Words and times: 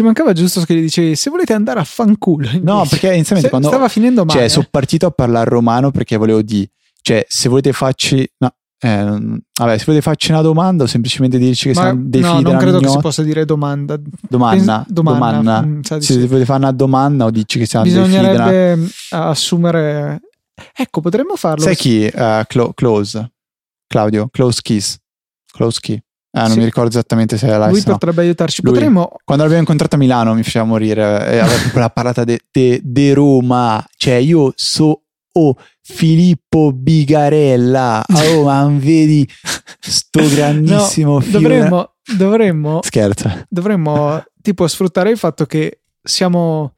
ci 0.00 0.06
mancava 0.06 0.32
giusto 0.32 0.62
che 0.62 0.74
gli 0.74 0.80
dicevi 0.80 1.14
se 1.14 1.28
volete 1.28 1.52
andare 1.52 1.78
a 1.78 1.84
fanculo. 1.84 2.48
No, 2.62 2.76
invece. 2.78 2.88
perché 2.90 3.06
inizialmente 3.14 3.42
Se- 3.42 3.48
quando 3.50 3.68
stava 3.68 3.88
finendo 3.88 4.24
male. 4.24 4.38
Cioè, 4.40 4.48
sono 4.48 4.66
partito 4.70 5.06
a 5.06 5.10
parlare 5.10 5.50
romano 5.50 5.90
perché 5.90 6.16
volevo 6.16 6.40
dire, 6.42 6.70
cioè, 7.02 7.24
se 7.28 7.48
volete 7.50 7.72
farci, 7.74 8.26
no, 8.38 8.54
eh, 8.82 9.04
vabbè, 9.58 9.76
se 9.78 9.84
volete 9.84 10.00
farci 10.02 10.30
una 10.30 10.40
domanda 10.40 10.84
o 10.84 10.86
semplicemente 10.86 11.36
dirci 11.36 11.68
che 11.68 11.74
Ma- 11.74 11.80
siamo 11.82 12.02
dei 12.06 12.20
no, 12.22 12.34
figli 12.36 12.42
non 12.44 12.56
credo 12.56 12.72
che 12.72 12.78
si 12.78 12.84
mignotta. 12.84 13.00
possa 13.00 13.22
dire 13.22 13.44
domanda. 13.44 14.00
Domanda, 14.28 14.76
Pens- 14.78 14.90
domanda, 14.90 15.18
domanda. 15.36 15.62
mm, 15.66 15.80
sa 15.82 15.98
di 15.98 16.04
se 16.04 16.12
sì. 16.14 16.26
volete 16.26 16.44
fare 16.46 16.58
una 16.60 16.72
domanda 16.72 17.24
o 17.26 17.30
dici 17.30 17.58
che 17.58 17.66
siamo 17.66 17.84
dei 17.84 17.92
figli 17.94 18.04
della... 18.08 18.28
Bisognerebbe 18.48 18.90
assumere. 19.10 20.20
Ecco, 20.74 21.00
potremmo 21.02 21.36
farlo. 21.36 21.62
Sai 21.64 21.76
chi? 21.76 22.06
Eh, 22.06 22.44
Clo- 22.48 22.72
close. 22.72 23.32
Claudio, 23.86 24.28
Close 24.30 24.60
Kiss. 24.62 24.96
Close 25.52 25.78
Key. 25.80 26.02
Eh, 26.32 26.38
non 26.40 26.50
Sì. 26.50 26.58
mi 26.58 26.64
ricordo 26.64 26.90
esattamente 26.90 27.36
se 27.36 27.48
è 27.48 27.56
la 27.56 27.68
Lui 27.68 27.82
no. 27.84 27.92
potrebbe 27.92 28.22
aiutarci. 28.22 28.62
Lui. 28.62 28.72
Potremmo. 28.72 29.10
Quando 29.24 29.42
l'abbiamo 29.42 29.62
incontrato 29.62 29.96
a 29.96 29.98
Milano 29.98 30.34
mi 30.34 30.42
faceva 30.42 30.64
morire. 30.64 31.02
E 31.02 31.38
aveva 31.38 31.46
proprio 31.60 31.80
la 31.80 31.90
parlata 31.90 32.24
di 32.24 33.12
Roma. 33.12 33.84
Cioè, 33.96 34.14
io 34.14 34.52
so 34.54 35.02
oh, 35.32 35.56
Filippo 35.80 36.72
Bigarella. 36.72 38.04
Oh, 38.12 38.44
ma 38.44 38.66
vedi 38.72 39.28
sto 39.80 40.26
grandissimo 40.28 41.18
No, 41.18 41.24
dovremmo, 41.26 41.94
dovremmo, 42.16 42.80
Scherzo. 42.82 43.44
dovremmo 43.48 44.22
tipo 44.42 44.66
sfruttare 44.66 45.10
il 45.10 45.18
fatto 45.18 45.46
che 45.46 45.80
siamo. 46.02 46.74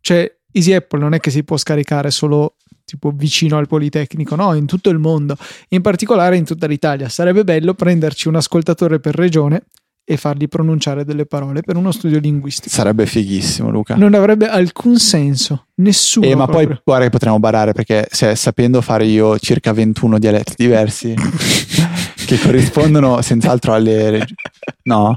Cioè, 0.00 0.30
Easy 0.52 0.72
Apple 0.72 1.00
non 1.00 1.14
è 1.14 1.20
che 1.20 1.30
si 1.30 1.44
può 1.44 1.56
scaricare 1.56 2.10
solo 2.10 2.56
tipo 2.84 3.10
vicino 3.10 3.56
al 3.56 3.66
Politecnico, 3.66 4.34
no, 4.36 4.54
in 4.54 4.66
tutto 4.66 4.90
il 4.90 4.98
mondo, 4.98 5.36
in 5.68 5.80
particolare 5.80 6.36
in 6.36 6.44
tutta 6.44 6.66
l'Italia. 6.66 7.08
Sarebbe 7.08 7.44
bello 7.44 7.74
prenderci 7.74 8.28
un 8.28 8.36
ascoltatore 8.36 9.00
per 9.00 9.14
regione 9.14 9.64
e 10.06 10.18
fargli 10.18 10.48
pronunciare 10.48 11.04
delle 11.04 11.24
parole 11.24 11.62
per 11.62 11.76
uno 11.76 11.90
studio 11.90 12.18
linguistico. 12.18 12.74
Sarebbe 12.74 13.06
fighissimo, 13.06 13.70
Luca. 13.70 13.96
Non 13.96 14.12
avrebbe 14.12 14.46
alcun 14.48 14.98
senso, 14.98 15.68
nessuno. 15.76 16.26
Eh, 16.26 16.34
ma 16.34 16.44
poi 16.44 16.64
proprio. 16.64 16.80
guarda 16.84 17.04
che 17.04 17.10
potremmo 17.10 17.38
barare 17.38 17.72
perché 17.72 18.06
se, 18.10 18.36
sapendo 18.36 18.82
fare 18.82 19.06
io 19.06 19.38
circa 19.38 19.72
21 19.72 20.18
dialetti 20.18 20.54
diversi 20.58 21.14
che 22.26 22.38
corrispondono 22.38 23.22
senz'altro 23.22 23.72
alle 23.72 24.10
regioni. 24.10 24.34
No, 24.82 25.14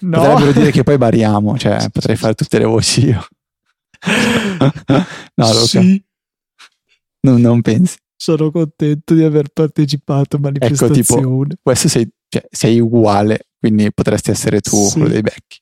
no, 0.00 0.20
potrebbero 0.20 0.52
dire 0.52 0.70
che 0.70 0.82
poi 0.82 0.98
bariamo, 0.98 1.56
cioè 1.56 1.88
potrei 1.90 2.16
fare 2.16 2.34
tutte 2.34 2.58
le 2.58 2.64
voci 2.64 3.06
io. 3.06 3.26
no, 5.34 5.52
Luca, 5.52 5.80
Sì, 5.80 6.02
non, 7.22 7.40
non 7.40 7.60
pensi. 7.62 7.96
sono 8.16 8.50
contento 8.50 9.14
di 9.14 9.22
aver 9.22 9.48
partecipato 9.52 10.36
a 10.36 10.38
Ecco, 10.38 10.40
manifestazione. 10.40 11.56
Questo 11.62 11.88
sei, 11.88 12.08
cioè, 12.28 12.46
sei 12.50 12.78
uguale, 12.80 13.46
quindi 13.58 13.92
potresti 13.92 14.30
essere 14.30 14.60
tu 14.60 14.76
Sì. 14.86 14.92
quello 14.92 15.08
dei 15.08 15.22
becchi. 15.22 15.58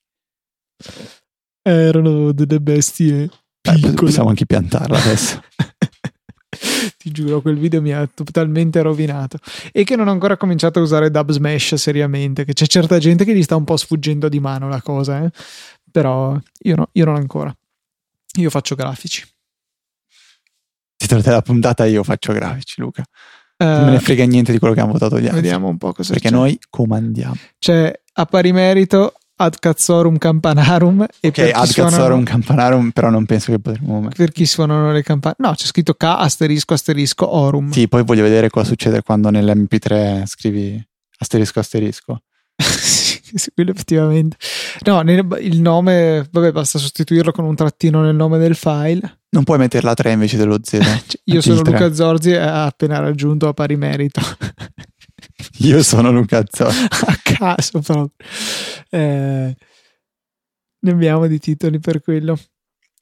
Erano 1.62 2.32
delle 2.32 2.60
bestie 2.60 3.22
Eh, 3.62 3.72
piccole. 3.74 3.92
possiamo 3.94 4.28
anche 4.30 4.46
piantarla 4.46 4.98
adesso. 4.98 5.42
Ti 6.98 7.10
giuro, 7.10 7.40
quel 7.40 7.56
video 7.58 7.80
mi 7.80 7.92
ha 7.92 8.06
totalmente 8.06 8.80
rovinato. 8.82 9.38
E 9.72 9.84
che 9.84 9.96
non 9.96 10.08
ho 10.08 10.10
ancora 10.10 10.36
cominciato 10.36 10.78
a 10.78 10.82
usare 10.82 11.10
Dub 11.10 11.30
Smash 11.30 11.74
seriamente. 11.74 12.44
Che 12.44 12.52
c'è 12.52 12.66
certa 12.66 12.98
gente 12.98 13.24
che 13.24 13.34
gli 13.34 13.42
sta 13.42 13.56
un 13.56 13.64
po' 13.64 13.76
sfuggendo 13.76 14.28
di 14.28 14.40
mano 14.40 14.68
la 14.68 14.82
cosa, 14.82 15.24
eh. 15.24 15.30
Però 15.90 16.38
io, 16.62 16.76
no- 16.76 16.88
io 16.92 17.04
non 17.04 17.16
ancora. 17.16 17.54
Io 18.38 18.50
faccio 18.50 18.74
grafici. 18.74 19.26
Titolo 21.10 21.22
della 21.22 21.42
puntata 21.42 21.84
io 21.86 22.02
faccio 22.04 22.32
grafici, 22.32 22.80
Luca. 22.80 23.02
Eh, 23.56 23.64
Non 23.64 23.84
me 23.86 23.90
ne 23.90 24.00
frega 24.00 24.24
niente 24.24 24.52
di 24.52 24.58
quello 24.58 24.74
che 24.74 24.80
hanno 24.80 24.92
votato 24.92 25.18
gli 25.18 25.24
altri. 25.26 25.40
vediamo 25.42 25.68
un 25.68 25.76
po' 25.76 25.92
cosa 25.92 26.12
Perché 26.12 26.28
c'è. 26.28 26.34
noi 26.34 26.58
comandiamo. 26.70 27.34
C'è 27.58 27.92
a 28.14 28.24
pari 28.26 28.52
merito 28.52 29.14
ad 29.36 29.58
cazzorum 29.58 30.18
campanarum. 30.18 31.06
E 31.20 31.28
Ok, 31.28 31.38
ad 31.52 31.64
suonano- 31.66 31.96
cazzorum 31.96 32.22
campanarum, 32.24 32.90
però 32.90 33.10
non 33.10 33.26
penso 33.26 33.50
che 33.52 33.58
potremmo 33.58 34.08
per 34.14 34.30
chi 34.32 34.46
suonano 34.46 34.92
le 34.92 35.02
campane. 35.02 35.34
No, 35.38 35.52
c'è 35.54 35.64
scritto 35.66 35.94
K 35.94 36.04
asterisco 36.04 36.74
asterisco 36.74 37.28
orum. 37.34 37.70
Sì, 37.70 37.88
poi 37.88 38.04
voglio 38.04 38.22
vedere 38.22 38.48
cosa 38.50 38.66
succede 38.66 39.02
quando 39.02 39.30
nell'MP3 39.30 40.26
scrivi 40.26 40.82
asterisco 41.18 41.58
asterisco. 41.58 42.22
sì, 42.56 43.09
quello 43.54 43.70
effettivamente. 43.70 44.36
No, 44.84 45.00
nel- 45.02 45.38
il 45.40 45.60
nome, 45.60 46.26
vabbè, 46.30 46.52
basta 46.52 46.78
sostituirlo 46.78 47.32
con 47.32 47.44
un 47.44 47.54
trattino 47.54 48.00
nel 48.02 48.14
nome 48.14 48.38
del 48.38 48.54
file. 48.54 49.18
Non 49.30 49.44
puoi 49.44 49.58
mettere 49.58 49.84
la 49.84 49.94
3 49.94 50.12
invece 50.12 50.36
dello 50.36 50.58
0. 50.62 50.82
Cioè, 51.06 51.20
io 51.24 51.40
sono 51.40 51.56
il 51.56 51.62
tre. 51.62 51.72
Luca 51.72 51.94
Zorzi 51.94 52.30
e 52.30 52.36
ha 52.38 52.64
appena 52.66 52.98
raggiunto 52.98 53.48
a 53.48 53.52
pari 53.52 53.76
merito. 53.76 54.20
Io 55.60 55.82
sono 55.82 56.10
Luca 56.10 56.42
Zorzi. 56.50 56.86
a 56.88 57.18
caso 57.22 57.80
proprio. 57.80 58.12
Eh, 58.88 59.56
ne 60.82 60.90
abbiamo 60.90 61.26
di 61.26 61.38
titoli 61.38 61.78
per 61.78 62.00
quello. 62.00 62.38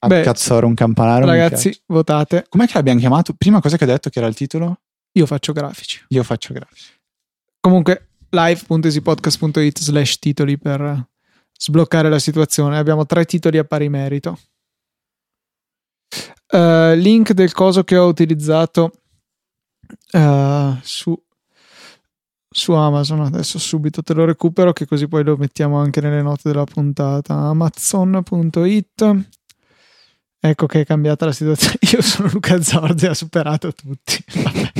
Beh, 0.07 0.23
cazzorum 0.23 0.75
campanarum. 0.75 1.29
mi 1.29 1.37
Ragazzi, 1.37 1.77
votate. 1.87 2.47
com'è 2.49 2.67
che 2.67 2.73
l'abbiamo 2.75 3.01
chiamato? 3.01 3.35
Prima 3.35 3.61
cosa 3.61 3.77
che 3.77 3.85
ho 3.85 3.87
detto 3.89 4.11
che 4.11 4.19
era 4.19 4.29
il 4.29 4.35
titolo? 4.35 4.81
Io 5.13 5.27
faccio 5.27 5.53
grafici. 5.53 6.05
Io 6.09 6.23
faccio 6.23 6.53
grafici. 6.53 6.93
Comunque, 7.61 8.08
live.easypodcast.it 8.31 9.79
slash 9.79 10.19
titoli 10.19 10.59
per 10.59 11.07
sbloccare 11.57 12.09
la 12.09 12.19
situazione. 12.19 12.79
Abbiamo 12.79 13.07
tre 13.07 13.25
titoli 13.25 13.59
a 13.59 13.65
pari 13.65 13.89
merito. 13.89 14.39
Eh, 16.51 16.97
link 16.97 17.33
del 17.33 17.53
coso 17.53 17.85
che 17.85 17.97
ho 17.97 18.07
utilizzato 18.07 18.93
eh, 20.13 20.79
su, 20.83 21.21
su 22.49 22.73
Amazon. 22.73 23.21
Adesso 23.21 23.59
subito 23.59 24.03
te 24.03 24.15
lo 24.15 24.25
recupero, 24.25 24.73
che 24.73 24.87
così 24.87 25.09
poi 25.09 25.25
lo 25.25 25.37
mettiamo 25.37 25.79
anche 25.79 26.01
nelle 26.01 26.23
note 26.23 26.43
della 26.45 26.65
puntata. 26.65 27.35
Amazon.it. 27.35 29.27
Ecco 30.41 30.67
che 30.67 30.83
è 30.83 30.87
cambiata 30.87 31.27
la 31.27 31.33
situazione. 31.33 31.77
Io 31.93 32.01
sono 32.01 32.29
Luca 32.33 32.63
Zorzi, 32.63 33.07
ha 33.07 33.15
superato 33.15 33.73
tutti. 33.73 34.25
Vabbè. 34.43 34.73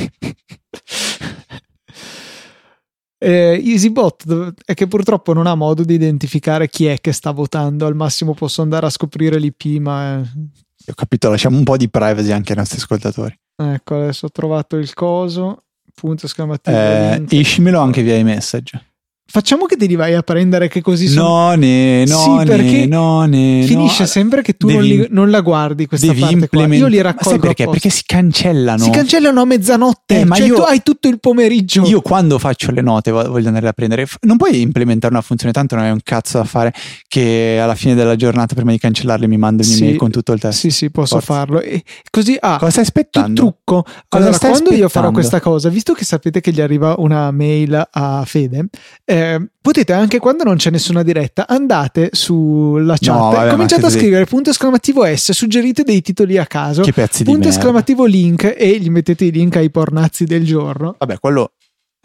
Eh, 3.21 3.61
EasyBot 3.61 4.53
è 4.63 4.73
che 4.73 4.87
purtroppo 4.87 5.33
non 5.33 5.45
ha 5.45 5.53
modo 5.53 5.83
di 5.83 5.93
identificare 5.93 6.69
chi 6.69 6.85
è 6.85 6.99
che 7.01 7.11
sta 7.11 7.31
votando. 7.31 7.85
Al 7.85 7.95
massimo 7.95 8.33
posso 8.33 8.61
andare 8.61 8.85
a 8.85 8.89
scoprire 8.89 9.37
l'IP, 9.37 9.81
ma 9.81 10.19
eh, 10.19 10.21
Ho 10.21 10.93
capito, 10.95 11.29
lasciamo 11.29 11.57
un 11.57 11.65
po' 11.65 11.75
di 11.75 11.89
privacy 11.89 12.31
anche 12.31 12.53
ai 12.53 12.57
nostri 12.57 12.77
ascoltatori. 12.77 13.37
ecco 13.57 13.95
adesso 13.95 14.27
ho 14.27 14.31
trovato 14.31 14.77
il 14.77 14.93
coso. 14.93 15.63
Punto 15.93 16.27
esclamativo. 16.27 16.77
Eh, 16.77 17.17
link. 17.17 17.31
iscimelo 17.33 17.79
anche 17.79 18.01
via 18.01 18.15
i 18.15 18.23
message. 18.23 18.88
Facciamo 19.31 19.65
che 19.65 19.75
te 19.75 19.85
li 19.85 19.95
vai 19.95 20.15
a 20.15 20.23
prendere, 20.23 20.67
che 20.67 20.81
così 20.81 21.07
sono. 21.07 21.27
No, 21.49 21.53
ne, 21.53 22.03
no, 22.05 22.17
Sì, 22.39 22.45
perché 22.45 22.63
ne, 22.79 22.85
no, 22.87 23.25
ne. 23.25 23.63
Finisce 23.65 24.01
no. 24.01 24.07
sempre 24.07 24.41
che 24.41 24.53
tu 24.57 24.67
non, 24.67 24.77
Devi- 24.81 24.97
li- 24.97 25.07
non 25.11 25.29
la 25.29 25.41
guardi 25.41 25.85
questa 25.85 26.07
Devi 26.07 26.19
parte 26.21 26.35
qua. 26.35 26.43
implementare. 26.45 26.81
Io 26.81 26.87
li 26.87 27.01
raccolgo 27.01 27.29
sai 27.29 27.39
perché? 27.39 27.67
Perché 27.69 27.89
si 27.89 28.01
cancellano. 28.05 28.83
si 28.83 28.89
cancellano 28.89 29.41
a 29.41 29.45
mezzanotte. 29.45 30.19
Eh, 30.21 30.25
ma 30.25 30.35
cioè 30.35 30.47
io- 30.47 30.55
tu 30.55 30.61
hai 30.61 30.81
tutto 30.81 31.07
il 31.07 31.19
pomeriggio. 31.19 31.85
Io 31.85 32.01
quando 32.01 32.39
faccio 32.39 32.71
le 32.71 32.81
note 32.81 33.11
vo- 33.11 33.29
voglio 33.29 33.47
andare 33.49 33.67
a 33.67 33.73
prendere. 33.73 34.07
Non 34.21 34.37
puoi 34.37 34.61
implementare 34.61 35.13
una 35.13 35.21
funzione, 35.21 35.53
tanto 35.53 35.75
non 35.75 35.83
hai 35.85 35.91
un 35.91 35.99
cazzo 36.03 36.39
da 36.39 36.43
fare. 36.45 36.73
Che 37.07 37.59
alla 37.61 37.75
fine 37.75 37.93
della 37.93 38.15
giornata, 38.15 38.55
prima 38.55 38.71
di 38.71 38.79
cancellarle, 38.79 39.27
mi 39.27 39.37
manda 39.37 39.61
Sì. 39.61 39.75
un'email 39.75 39.97
con 39.97 40.09
tutto 40.09 40.33
il 40.33 40.39
testo. 40.39 40.59
Sì, 40.59 40.71
sì, 40.71 40.89
posso 40.89 41.19
Forza. 41.19 41.33
farlo. 41.33 41.61
E 41.61 41.83
così 42.09 42.35
ah, 42.39 42.57
Cosa 42.57 42.71
stai 42.71 42.83
aspettando? 42.83 43.41
trucco. 43.41 43.85
Allora, 44.09 44.33
stai 44.33 44.49
quando 44.51 44.69
io 44.71 44.75
farò 44.89 45.07
aspettando? 45.09 45.11
questa 45.11 45.39
cosa, 45.39 45.69
visto 45.69 45.93
che 45.93 46.03
sapete 46.03 46.41
che 46.41 46.51
gli 46.51 46.61
arriva 46.61 46.95
una 46.97 47.29
mail 47.31 47.87
a 47.91 48.23
Fede, 48.25 48.65
eh, 49.05 49.17
potete 49.61 49.93
anche 49.93 50.19
quando 50.19 50.43
non 50.43 50.57
c'è 50.57 50.69
nessuna 50.69 51.03
diretta, 51.03 51.47
andate 51.47 52.09
sulla 52.13 52.95
chat, 52.99 53.15
No, 53.15 53.31
vabbè, 53.31 53.49
cominciate 53.51 53.85
a 53.85 53.89
scrivere 53.89 54.25
punto 54.25 54.49
esclamativo 54.49 55.05
S, 55.05 55.31
suggerite 55.31 55.83
dei 55.83 56.01
titoli 56.01 56.37
a 56.37 56.45
caso, 56.45 56.81
Che 56.81 56.93
pezzi 56.93 57.19
di 57.19 57.23
punto 57.29 57.47
merda. 57.47 57.55
esclamativo 57.57 58.05
link 58.05 58.53
e 58.57 58.77
gli 58.79 58.89
mettete 58.89 59.25
i 59.25 59.31
link 59.31 59.55
ai 59.55 59.69
pornazzi 59.71 60.25
del 60.25 60.45
giorno. 60.45 60.95
Vabbè, 60.97 61.19
quello. 61.19 61.53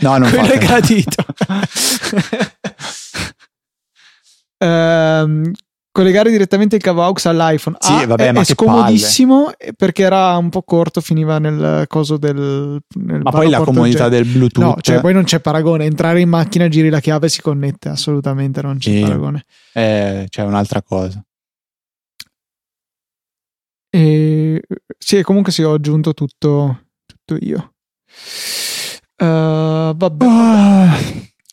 No, 0.03 0.17
non 0.19 0.29
Quello 0.31 0.53
è 0.53 0.59
gradito. 0.59 1.25
Ehm, 4.59 5.53
collegare 5.95 6.29
direttamente 6.31 6.75
il 6.75 6.83
cavo 6.83 7.05
AUX 7.05 7.27
all'iPhone. 7.27 7.77
Sì, 7.79 7.93
Ah, 7.93 8.07
vabbè, 8.07 8.27
è, 8.27 8.33
ma 8.33 8.41
è 8.41 8.45
scomodissimo 8.45 9.57
eh, 9.57 9.73
perché 9.75 10.03
era 10.03 10.37
un 10.37 10.49
po' 10.51 10.63
corto 10.63 11.01
finiva 11.01 11.39
nel 11.39 11.85
coso 11.87 12.17
del 12.17 12.81
nel 12.97 13.21
Ma 13.23 13.31
poi 13.31 13.49
la 13.49 13.61
comodità 13.61 14.09
del 14.09 14.25
Bluetooth. 14.25 14.65
no 14.65 14.77
cioè 14.81 15.01
poi 15.01 15.13
non 15.13 15.23
c'è 15.23 15.39
paragone. 15.39 15.85
Entrare 15.85 16.21
in 16.21 16.29
macchina 16.29 16.67
giri 16.69 16.89
la 16.91 16.99
chiave 16.99 17.27
e 17.27 17.29
si 17.29 17.41
connette. 17.41 17.91
Assolutamente 17.91 18.61
non 18.61 18.77
c'è 18.79 18.91
Sì. 18.91 19.01
paragone. 19.03 19.45
Eh, 19.73 20.27
cioè, 20.31 20.45
un'altra 20.45 20.83
cosa. 20.83 21.25
e 23.91 24.61
sì 24.99 25.23
comunque 25.23 25.53
sì 25.53 25.63
ho 25.63 25.75
aggiunto 25.75 26.13
tutto 26.15 26.87
tutto 27.07 27.37
io. 27.45 27.75
Eh, 29.17 29.93
vabbè. 29.95 30.27
Ah, 30.27 30.97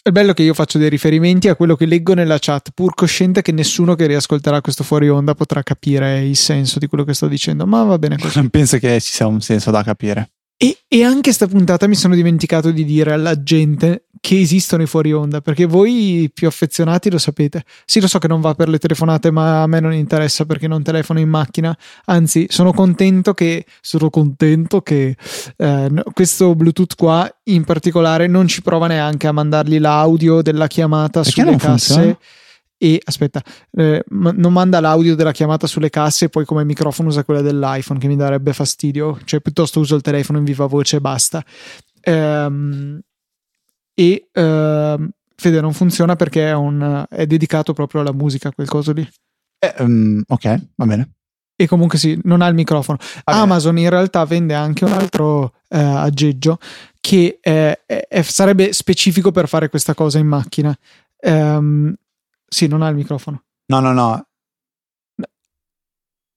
È 0.04 0.10
bello 0.10 0.34
che 0.34 0.42
io 0.42 0.56
faccio 0.56 0.80
dei 0.80 0.90
riferimenti 0.90 1.48
a 1.48 1.56
quello 1.56 1.76
che 1.76 1.86
leggo 1.86 2.16
nella 2.16 2.40
chat, 2.40 2.72
pur 2.74 2.96
cosciente 2.96 3.44
che 3.44 3.52
nessuno 3.52 3.94
che 3.94 4.08
riascolterà 4.08 4.60
questo 4.60 4.84
fuori 4.84 5.08
onda 5.10 5.36
potrà 5.36 5.62
capire 5.62 6.26
il 6.26 6.36
senso 6.36 6.80
di 6.80 6.88
quello 6.88 7.04
che 7.04 7.14
sto 7.14 7.28
dicendo, 7.28 7.68
ma 7.68 7.84
va 7.84 8.00
bene 8.00 8.18
così. 8.18 8.40
non 8.40 8.50
penso 8.52 8.80
che 8.80 9.00
ci 9.00 9.12
sia 9.12 9.28
un 9.28 9.42
senso 9.42 9.70
da 9.70 9.84
capire. 9.84 10.32
E, 10.58 10.80
e 10.88 11.04
anche 11.04 11.32
sta 11.32 11.46
puntata 11.46 11.86
mi 11.88 11.94
sono 11.94 12.16
dimenticato 12.16 12.72
di 12.72 12.84
dire 12.84 13.14
alla 13.14 13.44
gente 13.44 14.06
che 14.22 14.40
esistono 14.40 14.84
i 14.84 14.86
fuori 14.86 15.12
onda, 15.12 15.42
perché 15.42 15.66
voi 15.66 16.30
più 16.32 16.48
affezionati 16.48 17.10
lo 17.10 17.18
sapete. 17.18 17.64
Sì, 17.86 18.00
lo 18.00 18.08
so 18.08 18.20
che 18.20 18.28
non 18.28 18.40
va 18.40 18.54
per 18.54 18.70
le 18.70 18.78
telefonate, 18.78 19.32
ma 19.32 19.64
a 19.64 19.68
me 19.68 19.80
non 19.80 19.94
interessa 19.94 20.46
perché 20.46 20.68
non 20.68 20.84
telefono 20.84 21.20
in 21.20 21.28
macchina. 21.28 21.76
Anzi, 22.06 22.46
sono 22.48 22.72
contento 22.72 23.34
che, 23.34 23.66
sono 23.82 24.12
contento 24.12 24.82
che 24.82 25.18
eh, 25.58 26.04
questo 26.14 26.54
Bluetooth 26.54 26.96
qua 26.96 27.30
in 27.46 27.64
particolare 27.64 28.28
non 28.28 28.48
ci 28.48 28.62
prova 28.62 28.86
neanche 28.86 29.26
a 29.26 29.32
mandargli 29.32 29.80
l'audio 29.80 30.44
della 30.44 30.68
chiamata 30.68 31.22
Perché 31.24 31.42
sulle 31.42 31.58
casse. 31.58 31.94
funziona? 31.94 32.18
E 32.78 33.02
aspetta, 33.04 33.44
eh, 33.74 34.04
ma- 34.10 34.34
non 34.36 34.54
manda 34.54 34.80
l'audio 34.80 35.16
della 35.16 35.32
chiamata 35.32 35.66
sulle 35.66 35.90
casse 35.90 36.26
e 36.26 36.30
poi 36.30 36.46
come 36.46 36.64
microfono 36.64 37.10
usa 37.10 37.24
quella 37.24 37.42
dell'iPhone 37.42 38.00
che 38.00 38.08
mi 38.08 38.16
darebbe 38.16 38.54
fastidio. 38.54 39.20
Cioè, 39.24 39.42
piuttosto 39.42 39.80
uso 39.80 39.96
il 39.96 40.02
telefono 40.02 40.38
in 40.38 40.44
viva 40.44 40.68
voce 40.68 40.98
e 40.98 41.02
basta. 41.02 41.44
Ehm, 42.02 43.00
e 44.02 44.30
ehm, 44.32 45.10
Fede 45.36 45.62
non 45.62 45.74
funziona 45.74 46.16
perché 46.16 46.48
è, 46.50 46.54
un, 46.54 47.06
è 47.10 47.26
dedicato 47.28 47.74
proprio 47.74 48.02
alla 48.02 48.14
musica, 48.14 48.52
quel 48.52 48.68
coso 48.68 48.92
lì. 48.94 49.08
Eh, 49.60 49.84
mm, 49.84 50.22
ok, 50.28 50.68
va 50.76 50.86
bene. 50.86 51.12
E 51.56 51.68
comunque 51.68 51.98
sì, 52.00 52.20
non 52.24 52.42
ha 52.42 52.48
il 52.48 52.56
microfono. 52.56 52.98
Va 53.00 53.22
bene. 53.26 53.40
Amazon 53.44 53.78
in 53.78 53.90
realtà 53.90 54.26
vende 54.26 54.56
anche 54.56 54.86
un 54.86 54.92
altro 54.94 55.54
eh, 55.70 55.78
aggeggio 55.80 56.58
che 57.00 57.38
è- 57.40 57.80
è- 57.86 58.22
sarebbe 58.24 58.74
specifico 58.74 59.32
per 59.32 59.48
fare 59.48 59.70
questa 59.70 59.94
cosa 59.94 60.18
in 60.20 60.28
macchina. 60.28 60.76
Ehm, 61.20 61.94
sì, 62.48 62.68
non 62.68 62.82
ha 62.82 62.90
il 62.90 62.96
microfono. 62.96 63.44
No, 63.68 63.80
no, 63.80 63.94
no. 63.94 64.26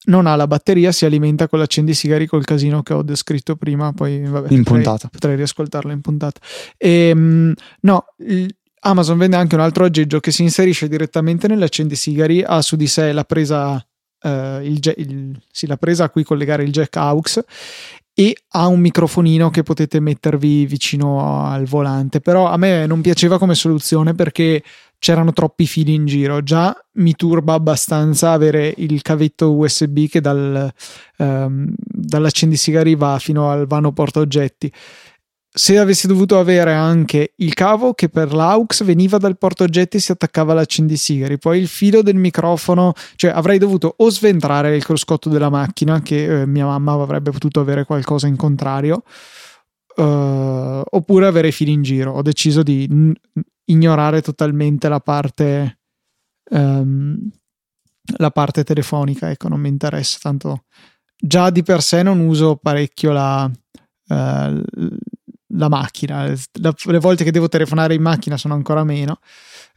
Non 0.07 0.27
ha 0.27 0.37
la 0.37 0.47
batteria, 0.47 0.93
si 0.93 1.05
alimenta 1.07 1.49
con 1.49 1.59
l'accendisigari 1.59 2.27
col 2.27 2.45
casino 2.45 2.83
che 2.83 2.93
ho 2.93 3.03
descritto 3.03 3.57
prima. 3.57 3.93
Poi, 3.93 4.21
vabbè, 4.21 4.53
In 4.53 4.63
potrei- 4.63 4.83
puntata. 4.83 5.09
Potrei 5.09 5.37
riascoltarlo 5.37 5.93
in 5.93 6.01
puntata. 6.03 6.41
Ehm, 6.77 7.55
no, 7.81 8.05
Amazon 8.81 9.17
vende 9.17 9.37
anche 9.37 9.55
un 9.55 9.63
altro 9.63 9.85
aggeggio 9.87 10.21
che 10.21 10.31
si 10.31 10.43
inserisce 10.43 10.89
direttamente 10.89 11.49
nell'accendisigari. 11.49 12.43
Ha 12.43 12.61
su 12.61 12.77
di 12.77 12.87
sé 12.87 13.13
la 13.13 13.25
presa, 13.25 13.83
eh, 14.21 14.61
il, 14.63 14.79
il- 14.99 15.41
sì, 15.51 15.67
la 15.67 15.79
presa 15.79 16.05
a 16.05 16.11
cui 16.11 16.23
collegare 16.23 16.65
il 16.65 16.71
jack 16.73 16.97
AUX 16.97 17.43
e 18.17 18.37
ha 18.51 18.67
un 18.69 18.79
microfonino 18.81 19.51
che 19.51 19.63
potete 19.63 20.01
mettervi 20.01 20.67
vicino 20.67 21.47
al 21.47 21.65
volante. 21.65 22.21
Però 22.21 22.47
a 22.49 22.57
me 22.59 22.85
non 22.87 23.01
piaceva 23.01 23.39
come 23.39 23.55
soluzione 23.55 24.15
perché 24.15 24.63
c'erano 24.99 25.33
troppi 25.33 25.67
fili 25.67 25.95
in 25.95 26.07
giro. 26.07 26.43
Già 26.43 26.77
mi 26.95 27.15
turba 27.15 27.55
abbastanza 27.55 28.33
avere 28.33 28.73
il 28.79 29.03
cavetto 29.03 29.55
USB 29.55 30.07
che 30.09 30.21
dal, 30.21 30.73
ehm, 31.19 31.75
dall'accendisigari 31.77 32.95
va 32.95 33.19
fino 33.19 33.51
al 33.51 33.67
vano 33.67 33.93
porta 33.93 34.21
oggetti. 34.21 34.73
Se 35.57 35.79
avessi 35.79 36.09
dovuto 36.09 36.41
avere 36.41 36.73
anche 36.73 37.35
il 37.37 37.55
cavo 37.55 37.95
che 37.95 38.09
per 38.09 38.35
l'aux 38.35 38.83
veniva 38.83 39.19
dal 39.19 39.39
portaoggetti 39.39 39.99
e 39.99 40.01
si 40.01 40.11
attaccava 40.11 40.51
all'accendisigari, 40.51 41.39
poi 41.39 41.61
il 41.61 41.69
filo 41.69 42.03
del 42.03 42.17
microfono, 42.17 42.93
cioè 43.15 43.31
avrei 43.31 43.59
dovuto 43.59 43.95
o 43.99 44.11
sventrare 44.11 44.75
il 44.75 44.85
cruscotto 44.85 45.29
della 45.29 45.51
macchina, 45.51 46.03
che 46.03 46.41
eh, 46.41 46.47
mia 46.47 46.67
mamma 46.67 46.95
avrebbe 46.95 47.31
potuto 47.31 47.61
avere 47.61 47.85
qualcosa 47.85 48.27
in 48.27 48.35
contrario, 48.35 49.05
eh, 49.97 50.83
oppure 50.91 51.27
avere 51.27 51.49
i 51.49 51.53
fili 51.53 51.71
in 51.71 51.83
giro. 51.83 52.13
Ho 52.15 52.23
deciso 52.23 52.65
di 52.65 52.89
n- 52.91 53.13
ignorare 53.67 54.21
totalmente 54.23 54.89
la 54.89 55.01
parte, 55.01 55.79
ehm, 56.51 57.31
la 58.19 58.31
parte 58.31 58.65
telefonica, 58.65 59.31
ecco, 59.31 59.49
non 59.49 59.61
mi 59.61 59.69
interessa 59.69 60.19
tanto. 60.21 60.65
Già 61.17 61.51
di 61.51 61.63
per 61.63 61.83
sé 61.83 62.03
non 62.03 62.21
uso 62.21 62.57
parecchio 62.57 63.13
la, 63.13 63.51
eh, 64.09 64.65
la 65.57 65.69
macchina. 65.69 66.27
La- 66.61 66.75
le 66.87 66.99
volte 66.99 67.25
che 67.25 67.31
devo 67.31 67.49
telefonare 67.49 67.95
in 67.95 68.03
macchina 68.03 68.37
sono 68.37 68.55
ancora 68.55 68.85
meno. 68.85 69.19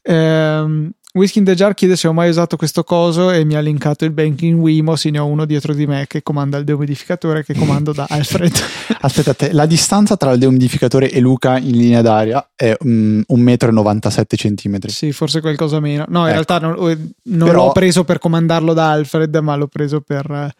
Ehm, 0.01 0.92
Whisky 1.18 1.40
in 1.40 1.46
the 1.46 1.56
Jar 1.56 1.74
chiede 1.74 1.96
se 1.96 2.08
ho 2.08 2.14
mai 2.14 2.30
usato 2.30 2.56
questo 2.56 2.84
coso 2.84 3.31
e 3.31 3.44
mi 3.44 3.56
ha 3.56 3.60
linkato 3.60 4.06
il 4.06 4.12
banking 4.12 4.60
Wimo. 4.60 4.96
Sì, 4.96 5.10
ne 5.10 5.19
ho 5.19 5.25
uno 5.25 5.46
dietro 5.46 5.74
di 5.74 5.88
me 5.88 6.06
che 6.08 6.22
comanda 6.22 6.58
il 6.58 6.64
dehumidificatore 6.64 7.44
che 7.44 7.56
comando 7.56 7.92
da 7.92 8.06
Alfred. 8.08 8.54
Aspettate, 9.02 9.52
la 9.52 9.66
distanza 9.66 10.16
tra 10.16 10.31
il 10.31 10.40
dehumidificatore 10.40 11.10
e 11.10 11.19
Luca 11.19 11.58
in 11.58 11.75
linea 11.75 12.02
d'aria 12.02 12.52
è 12.56 12.78
mm, 12.86 13.22
1,97 13.30 14.69
m. 14.69 14.78
sì, 14.88 15.12
forse 15.12 15.42
qualcosa 15.42 15.80
meno. 15.80 16.06
No, 16.08 16.19
in 16.22 16.25
Ecco. 16.28 16.34
realtà 16.34 16.60
non, 16.60 16.90
eh, 16.90 16.98
non 17.24 17.48
Però- 17.48 17.66
l'ho 17.66 17.72
preso 17.72 18.04
per 18.04 18.19
comandarlo 18.19 18.74
da 18.74 18.92
Alfred, 18.92 19.36
ma 19.38 19.56
l'ho 19.56 19.68
preso 19.68 20.02
per, 20.02 20.54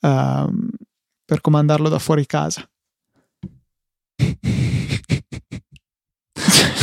ehm, 0.00 0.68
per 1.24 1.40
comandarlo 1.40 1.88
da 1.88 1.98
fuori 1.98 2.26
casa. 2.26 2.68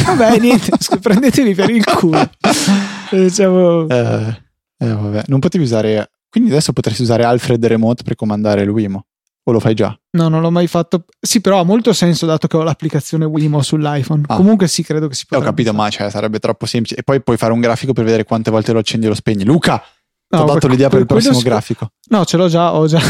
Vabbè, 0.06 0.40
niente, 0.40 0.72
prendetevi 1.02 1.54
per 1.54 1.70
il 1.70 1.84
culo. 1.84 2.30
Diciamo, 3.12 3.88
Eh, 3.88 4.42
eh, 4.78 4.88
vabbè. 4.94 5.24
Non 5.28 5.40
potevi 5.40 5.64
usare. 5.64 6.12
Quindi 6.30 6.52
adesso 6.52 6.74
potresti 6.74 7.02
usare 7.02 7.24
Alfred 7.24 7.64
Remote 7.66 8.04
per 8.04 8.16
comandare 8.16 8.62
il 8.62 8.70
Wimo. 8.70 9.06
O 9.46 9.52
lo 9.52 9.60
fai 9.60 9.74
già? 9.74 9.98
no, 10.12 10.28
non 10.28 10.42
l'ho 10.42 10.52
mai 10.52 10.68
fatto. 10.68 11.06
Sì, 11.20 11.42
però 11.42 11.60
ha 11.60 11.64
molto 11.64 11.92
senso 11.94 12.28
dato 12.28 12.48
che 12.48 12.56
ho 12.58 12.62
l'applicazione 12.62 13.26
Wimo 13.26 13.62
sull'iPhone. 13.64 14.24
Ah. 14.28 14.36
Comunque 14.36 14.68
sì, 14.68 14.84
credo 14.84 15.08
che 15.08 15.16
si 15.16 15.24
Eh, 15.24 15.36
ho 15.36 15.40
possa. 15.40 15.50
capito, 15.50 15.74
ma 15.74 15.90
cioè, 15.90 16.10
sarebbe 16.12 16.38
troppo 16.40 16.66
semplice. 16.68 16.96
E 16.98 17.04
poi 17.04 17.22
puoi 17.22 17.38
fare 17.38 17.52
un 17.54 17.60
grafico 17.60 17.94
per 17.94 18.04
vedere 18.04 18.26
quante 18.26 18.52
volte 18.52 18.74
lo 18.74 18.80
accendi 18.80 19.08
e 19.08 19.10
lo 19.10 19.16
spegni. 19.16 19.44
Luca, 19.46 19.80
ti 20.28 20.38
ho 20.38 20.44
dato 20.44 20.68
l'idea 20.68 20.90
per 20.90 21.00
il 21.00 21.06
prossimo 21.08 21.40
grafico. 21.40 21.94
No, 22.10 22.26
ce 22.26 22.38
l'ho 22.38 22.48
già, 22.48 22.76
ho 22.76 22.86
già. 22.86 23.00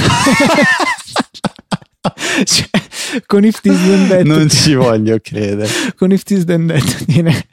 Cioè, 2.46 2.70
con 3.26 3.44
If 3.46 3.62
This 3.62 3.78
Then 3.84 4.08
That, 4.08 4.22
Non 4.24 4.48
ci 4.50 4.74
voglio 4.76 5.18
credere. 5.22 5.70
con 5.96 6.12
If 6.12 6.24
This 6.24 6.46
Then 6.46 6.68
That 6.68 7.06
viene, 7.06 7.46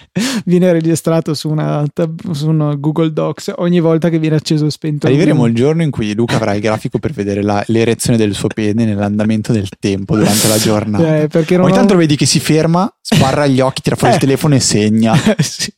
viene 0.45 0.73
registrato 0.73 1.35
su, 1.35 1.49
una, 1.49 1.85
su 2.33 2.49
un 2.49 2.77
Google 2.79 3.13
Docs 3.13 3.53
ogni 3.57 3.81
volta 3.81 4.09
che 4.09 4.19
viene 4.19 4.37
acceso 4.37 4.67
o 4.67 4.71
spento. 4.71 5.07
Arriveremo 5.07 5.47
il 5.47 5.55
giorno 5.55 5.83
in 5.83 5.91
cui 5.91 6.15
Luca 6.15 6.37
avrà 6.37 6.55
il 6.55 6.61
grafico 6.61 6.99
per 6.99 7.13
vedere 7.13 7.43
la- 7.43 7.63
l'erezione 7.69 8.17
del 8.19 8.35
suo 8.35 8.49
pene 8.49 8.85
nell'andamento 8.85 9.53
del 9.53 9.69
tempo 9.79 10.17
durante 10.17 10.49
la 10.49 10.59
giornata. 10.59 11.21
Eh, 11.23 11.29
perché 11.29 11.57
non 11.57 11.65
Ogni 11.67 11.73
ho- 11.75 11.77
tanto 11.77 11.97
vedi 11.97 12.17
che 12.17 12.27
si 12.27 12.41
ferma, 12.41 12.93
sbarra 13.01 13.47
gli 13.47 13.61
occhi, 13.61 13.83
tira 13.83 13.97
fuori 13.97 14.13
Eh. 14.15 14.17
il 14.17 14.23
telefono 14.23 14.55
e 14.55 14.61
segna. 14.61 15.15
Sì, 15.39 15.73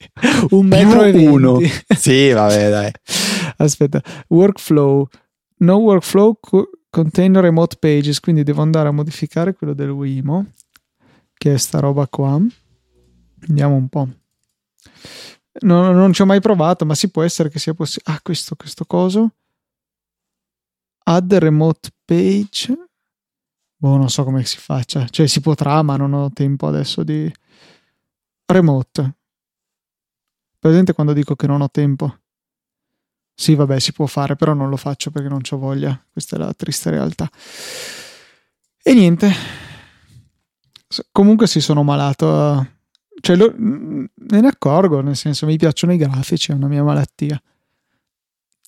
un 0.50 0.66
metro 0.66 1.02
e 1.04 1.12
Più 1.12 1.32
uno. 1.32 1.60
Sì, 1.96 2.30
vabbè, 2.30 2.70
dai. 2.70 2.90
Aspetta, 3.58 4.00
workflow. 4.28 5.06
No 5.60 5.74
workflow 5.76 6.38
co- 6.90 7.02
contain 7.02 7.40
remote 7.40 7.76
pages, 7.76 8.20
quindi 8.20 8.42
devo 8.42 8.62
andare 8.62 8.88
a 8.88 8.92
modificare 8.92 9.54
quello 9.54 9.74
del 9.74 9.90
Wimo, 9.90 10.52
che 11.34 11.54
è 11.54 11.56
sta 11.56 11.80
roba 11.80 12.06
qua. 12.08 12.40
Vediamo 13.36 13.74
un 13.74 13.88
po'. 13.88 14.08
No- 15.60 15.92
non 15.92 16.12
ci 16.12 16.22
ho 16.22 16.26
mai 16.26 16.40
provato, 16.40 16.84
ma 16.84 16.94
si 16.94 17.10
può 17.10 17.22
essere 17.22 17.48
che 17.48 17.58
sia 17.58 17.74
possibile. 17.74 18.14
Ah, 18.14 18.20
questo, 18.22 18.54
questo 18.56 18.84
coso. 18.84 19.32
Add 21.04 21.34
remote 21.34 21.90
page. 22.04 22.76
Boh, 23.76 23.96
non 23.96 24.10
so 24.10 24.24
come 24.24 24.44
si 24.44 24.58
faccia. 24.58 25.06
Cioè, 25.06 25.26
si 25.26 25.40
potrà, 25.40 25.82
ma 25.82 25.96
non 25.96 26.12
ho 26.12 26.30
tempo 26.32 26.66
adesso 26.66 27.02
di. 27.02 27.32
Remote. 28.46 29.16
Presente 30.58 30.92
quando 30.92 31.12
dico 31.12 31.36
che 31.36 31.46
non 31.46 31.60
ho 31.60 31.70
tempo? 31.70 32.18
Sì, 33.40 33.54
vabbè, 33.54 33.78
si 33.78 33.92
può 33.92 34.06
fare, 34.06 34.34
però 34.34 34.52
non 34.52 34.68
lo 34.68 34.76
faccio 34.76 35.12
perché 35.12 35.28
non 35.28 35.42
ho 35.48 35.56
voglia. 35.58 35.96
Questa 36.12 36.34
è 36.34 36.38
la 36.40 36.52
triste 36.54 36.90
realtà. 36.90 37.30
E 38.82 38.94
niente. 38.94 39.30
Comunque 41.12 41.46
sì, 41.46 41.60
sono 41.60 41.84
malato. 41.84 42.60
eh, 42.60 42.66
Cioè, 43.20 43.36
lo- 43.36 43.54
mm, 43.56 44.04
me 44.30 44.40
ne 44.40 44.48
accorgo, 44.48 45.00
nel 45.02 45.14
senso, 45.16 45.46
mi 45.46 45.56
piacciono 45.56 45.92
i 45.92 45.96
grafici, 45.96 46.50
è 46.50 46.54
una 46.54 46.66
mia 46.66 46.82
malattia. 46.82 47.40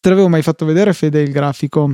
Te 0.01 0.09
l'avevo 0.09 0.29
mai 0.29 0.43
fatto 0.43 0.65
vedere, 0.65 0.93
Fede, 0.93 1.21
il 1.21 1.33
grafico 1.33 1.91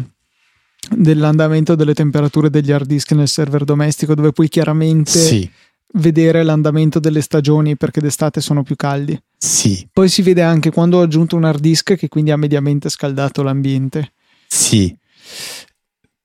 dell'andamento 0.91 1.75
delle 1.77 1.95
temperature 1.95 2.51
degli 2.51 2.73
hard 2.73 2.87
disk 2.87 3.13
nel 3.13 3.29
server 3.29 3.65
domestico, 3.65 4.15
dove 4.15 4.33
puoi 4.33 4.49
chiaramente 4.49 5.11
Sì, 5.11 5.51
vedere 5.95 6.43
l'andamento 6.43 6.99
delle 7.01 7.21
stagioni 7.23 7.77
perché 7.77 8.01
d'estate 8.03 8.41
sono 8.43 8.63
più 8.63 8.77
caldi. 8.77 9.19
Sì, 9.47 9.89
Poi 9.93 10.09
si 10.09 10.23
vede 10.23 10.43
anche 10.43 10.71
quando 10.71 10.99
ho 10.99 11.03
aggiunto 11.03 11.37
un 11.37 11.45
hard 11.45 11.61
disk 11.61 11.95
che 11.95 12.09
quindi 12.09 12.31
ha 12.33 12.37
mediamente 12.37 12.89
scaldato 12.89 13.43
l'ambiente. 13.43 14.13
sì. 14.47 14.97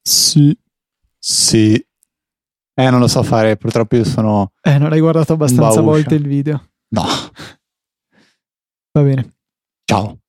Sì. 0.03 0.57
Sì. 1.19 1.73
Eh, 2.73 2.89
non 2.89 2.99
lo 2.99 3.07
so 3.07 3.21
fare, 3.21 3.57
purtroppo 3.57 3.95
io 3.95 4.03
sono... 4.03 4.53
Eh, 4.61 4.79
non 4.79 4.91
hai 4.91 4.99
guardato 4.99 5.33
abbastanza 5.33 5.81
volte 5.81 6.15
il 6.15 6.27
video. 6.27 6.69
No. 6.89 7.03
Va 8.93 9.01
bene. 9.03 9.35
Ciao. 9.85 10.20